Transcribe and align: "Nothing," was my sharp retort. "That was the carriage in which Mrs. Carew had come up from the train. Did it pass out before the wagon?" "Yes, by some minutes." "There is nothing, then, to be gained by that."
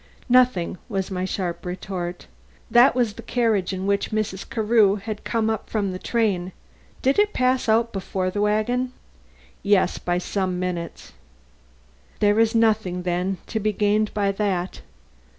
"Nothing," 0.29 0.79
was 0.89 1.11
my 1.11 1.25
sharp 1.25 1.63
retort. 1.63 2.25
"That 2.71 2.95
was 2.95 3.13
the 3.13 3.21
carriage 3.21 3.71
in 3.71 3.85
which 3.85 4.09
Mrs. 4.09 4.49
Carew 4.49 4.95
had 4.95 5.23
come 5.23 5.47
up 5.47 5.69
from 5.69 5.91
the 5.91 5.99
train. 5.99 6.53
Did 7.03 7.19
it 7.19 7.33
pass 7.33 7.69
out 7.69 7.93
before 7.93 8.31
the 8.31 8.41
wagon?" 8.41 8.93
"Yes, 9.61 9.99
by 9.99 10.17
some 10.17 10.57
minutes." 10.57 11.13
"There 12.19 12.39
is 12.39 12.55
nothing, 12.55 13.03
then, 13.03 13.37
to 13.45 13.59
be 13.59 13.73
gained 13.73 14.11
by 14.15 14.31
that." 14.31 14.81